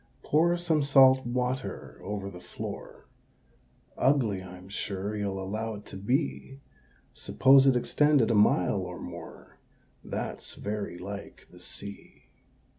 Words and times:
Pour 0.23 0.57
some 0.57 0.81
salt 0.81 1.23
water 1.27 2.01
over 2.03 2.31
the 2.31 2.39
floor 2.39 3.05
Ugly 3.99 4.41
I'm 4.41 4.67
sure 4.67 5.15
you'll 5.15 5.39
allow 5.39 5.75
it 5.75 5.85
to 5.85 5.95
be: 5.95 6.59
Suppose 7.13 7.67
it 7.67 7.75
extended 7.75 8.31
a 8.31 8.33
mile 8.33 8.81
or 8.81 8.99
more, 8.99 9.59
That's 10.03 10.55
very 10.55 10.97
like 10.97 11.45
the 11.51 11.59
Sea. 11.59 12.31